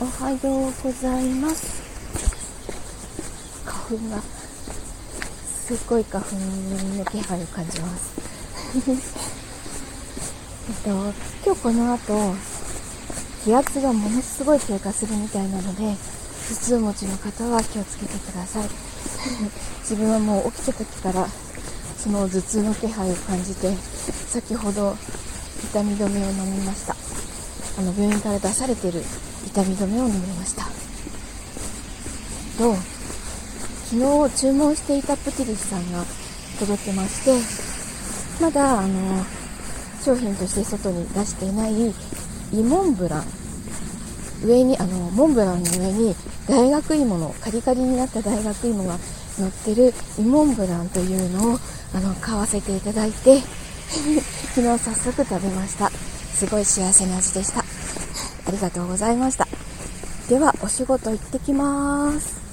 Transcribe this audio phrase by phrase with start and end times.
[0.00, 1.82] おはようございます。
[3.64, 8.12] 花粉がすっごい花粉の気配を感じます。
[10.68, 10.90] えっと
[11.44, 12.34] 今日この後
[13.44, 15.96] 気圧がものすごい低下するみたいなので
[16.48, 18.68] 頭痛持ちの方は気をつけてください。
[19.82, 21.28] 自分はもう起きた時から
[22.00, 23.76] その頭痛の気配を感じて
[24.30, 24.96] 先ほど
[25.72, 26.94] 痛み止めを飲みました。
[27.78, 29.04] あの病院から出されてる
[29.48, 30.64] 痛み止めを飲みました。
[32.58, 32.74] と
[33.90, 36.04] 昨日注文していたプティリスさんが
[36.58, 39.24] 届けましてまだあの
[40.02, 41.94] 商品として外に出していない
[42.52, 43.24] イモンブラン。
[44.44, 46.14] 上にあのモンブランの上に
[46.48, 48.96] 大学芋のカリカリになった大学芋が
[49.38, 51.58] 乗ってるイモンブランというのを
[51.94, 53.40] あの買わせていただいて
[54.54, 55.90] 昨日早速食べました。
[56.34, 57.64] すごい幸せな味でした。
[58.48, 59.46] ありがとうございました。
[60.28, 62.47] ではお仕事行ってきます。